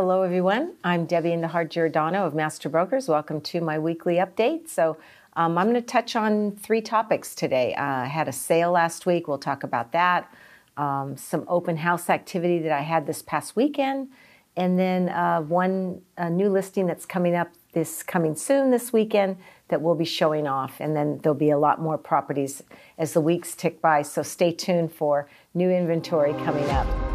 [0.00, 0.74] Hello, everyone.
[0.84, 3.08] I'm Debbie in the Indihar Giordano of Master Brokers.
[3.08, 4.68] Welcome to my weekly update.
[4.68, 4.96] So,
[5.34, 7.74] um, I'm going to touch on three topics today.
[7.74, 9.26] Uh, I had a sale last week.
[9.26, 10.32] We'll talk about that.
[10.76, 14.10] Um, some open house activity that I had this past weekend,
[14.56, 19.36] and then uh, one new listing that's coming up this coming soon this weekend
[19.66, 20.76] that we'll be showing off.
[20.78, 22.62] And then there'll be a lot more properties
[22.98, 24.02] as the weeks tick by.
[24.02, 27.07] So stay tuned for new inventory coming up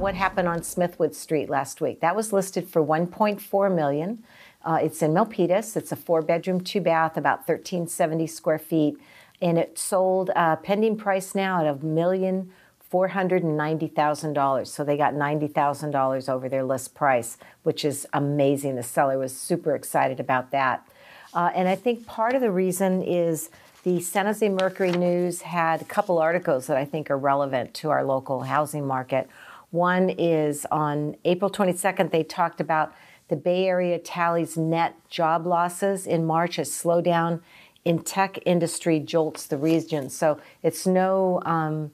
[0.00, 2.00] what happened on Smithwood Street last week.
[2.00, 4.24] That was listed for 1.4 million.
[4.64, 5.76] Uh, it's in Milpitas.
[5.76, 8.96] It's a four bedroom, two bath, about 1370 square feet,
[9.42, 14.32] and it sold uh, pending price now at a million four hundred and ninety thousand
[14.32, 14.72] dollars.
[14.72, 18.76] So they got ninety thousand dollars over their list price, which is amazing.
[18.76, 20.86] The seller was super excited about that,
[21.32, 23.48] uh, and I think part of the reason is
[23.84, 27.90] the San Jose Mercury News had a couple articles that I think are relevant to
[27.90, 29.30] our local housing market.
[29.70, 32.92] One is on April 22nd, they talked about
[33.28, 37.40] the Bay Area tallies net job losses in March as slowdown
[37.84, 40.10] in tech industry jolts the region.
[40.10, 41.92] So it's no um,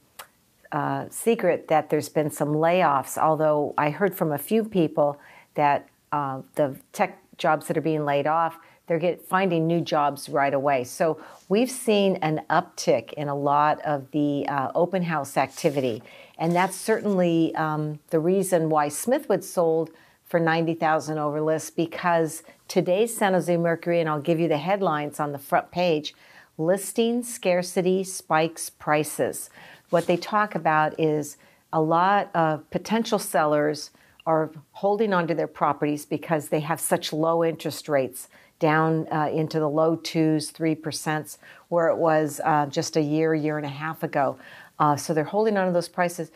[0.73, 5.21] uh, secret that there's been some layoffs, although I heard from a few people
[5.55, 10.29] that uh, the tech jobs that are being laid off, they're get, finding new jobs
[10.29, 10.85] right away.
[10.85, 16.03] So we've seen an uptick in a lot of the uh, open house activity.
[16.39, 19.91] And that's certainly um, the reason why Smithwood sold
[20.25, 25.21] for 90,000 over list because today's San Jose Mercury, and I'll give you the headlines
[25.21, 26.15] on the front page,
[26.59, 29.51] listing scarcity spikes prices.
[29.91, 31.37] What they talk about is
[31.73, 33.91] a lot of potential sellers
[34.27, 39.61] are holding onto their properties because they have such low interest rates down uh, into
[39.61, 41.37] the low twos, three percent,
[41.69, 44.37] where it was uh, just a year, year and a half ago.
[44.79, 46.31] Uh, so they're holding on to those prices,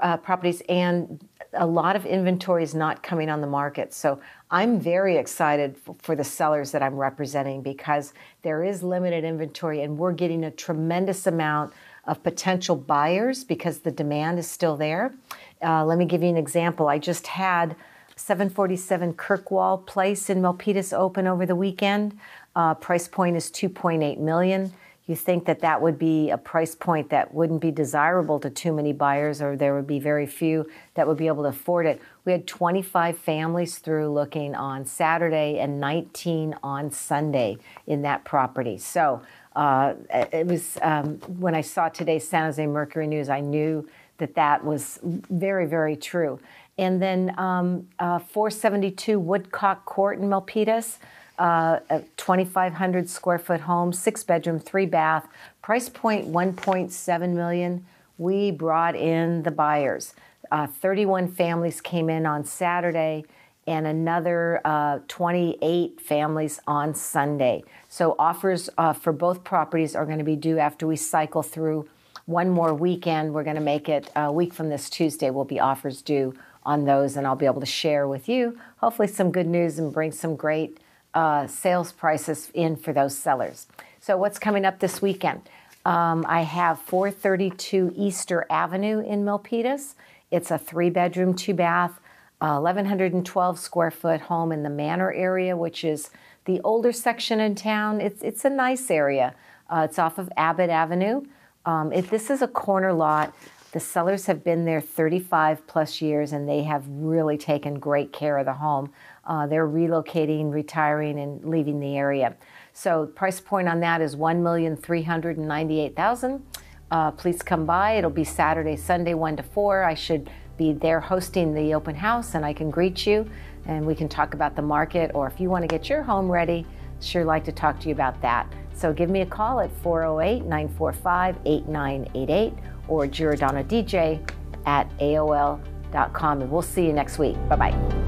[0.00, 3.92] uh, properties, and a lot of inventory is not coming on the market.
[3.92, 9.24] So I'm very excited for, for the sellers that I'm representing because there is limited
[9.24, 11.72] inventory, and we're getting a tremendous amount
[12.06, 15.14] of potential buyers because the demand is still there.
[15.62, 16.88] Uh, let me give you an example.
[16.88, 17.76] I just had
[18.16, 22.18] 747 Kirkwall Place in Milpitas open over the weekend.
[22.54, 24.72] Uh, price point is 2.8 million
[25.06, 28.72] you think that that would be a price point that wouldn't be desirable to too
[28.72, 32.00] many buyers or there would be very few that would be able to afford it.
[32.24, 38.78] We had 25 families through looking on Saturday and 19 on Sunday in that property.
[38.78, 39.22] So
[39.56, 44.36] uh, it was um, when I saw today's San Jose Mercury News, I knew that
[44.36, 46.38] that was very, very true.
[46.78, 50.98] And then um, uh, 472 Woodcock Court in Milpitas
[51.38, 55.26] uh, a 2,500 square foot home, six bedroom, three bath,
[55.62, 57.84] price point 1.7 million.
[58.18, 60.14] We brought in the buyers.
[60.50, 63.24] Uh, 31 families came in on Saturday
[63.66, 67.62] and another uh, 28 families on Sunday.
[67.88, 71.88] So offers uh, for both properties are going to be due after we cycle through
[72.26, 73.32] one more weekend.
[73.32, 75.30] We're going to make it a week from this Tuesday.
[75.30, 76.34] Will be offers due
[76.64, 79.92] on those, and I'll be able to share with you hopefully some good news and
[79.92, 80.78] bring some great
[81.14, 83.66] uh, sales prices in for those sellers.
[84.00, 85.42] So, what's coming up this weekend?
[85.84, 89.94] Um, I have 432 Easter Avenue in Milpitas.
[90.30, 92.00] It's a three bedroom, two bath,
[92.40, 96.10] uh, 1,112 square foot home in the Manor area, which is
[96.44, 98.00] the older section in town.
[98.00, 99.34] It's, it's a nice area.
[99.68, 101.22] Uh, it's off of Abbott Avenue.
[101.64, 103.34] Um, if this is a corner lot,
[103.72, 108.36] the sellers have been there 35 plus years and they have really taken great care
[108.36, 108.92] of the home.
[109.24, 112.36] Uh, they're relocating, retiring, and leaving the area.
[112.74, 116.44] So price point on that is one million three hundred and ninety-eight thousand.
[116.90, 117.92] Uh, please come by.
[117.92, 119.84] It'll be Saturday, Sunday, one to four.
[119.84, 120.28] I should
[120.58, 123.26] be there hosting the open house, and I can greet you,
[123.66, 125.10] and we can talk about the market.
[125.14, 126.66] Or if you want to get your home ready,
[127.00, 128.52] sure like to talk to you about that.
[128.74, 132.54] So give me a call at 408 945 8988
[132.88, 134.20] or giordano DJ
[134.66, 137.36] at AOL.com, and we'll see you next week.
[137.48, 138.01] Bye bye.